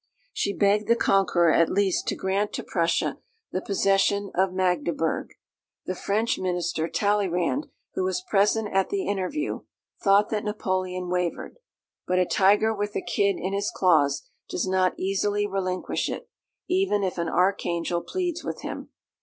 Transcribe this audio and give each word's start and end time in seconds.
She 0.33 0.51
begged 0.51 0.87
the 0.87 0.95
conqueror 0.95 1.53
at 1.53 1.69
least 1.69 2.07
to 2.07 2.15
grant 2.15 2.53
to 2.53 2.63
Prussia 2.63 3.19
the 3.51 3.61
possession 3.61 4.31
of 4.33 4.51
Magdeburg. 4.51 5.35
The 5.85 5.93
French 5.93 6.39
minister, 6.39 6.87
Talleyrand, 6.89 7.67
who 7.93 8.03
was 8.03 8.25
present 8.27 8.67
at 8.73 8.89
the 8.89 9.05
interview, 9.05 9.59
thought 10.03 10.29
that 10.29 10.43
Napoleon 10.43 11.07
wavered; 11.11 11.59
but 12.07 12.17
a 12.17 12.25
tiger 12.25 12.73
with 12.73 12.95
a 12.95 13.01
kid 13.03 13.35
in 13.37 13.53
his 13.53 13.69
claws 13.69 14.23
does 14.49 14.67
not 14.67 14.95
easily 14.97 15.45
relinquish 15.45 16.09
it, 16.09 16.27
even 16.67 17.03
if 17.03 17.19
an 17.19 17.29
archangel 17.29 18.01
pleads 18.01 18.43
with 18.43 18.61
him. 18.61 18.89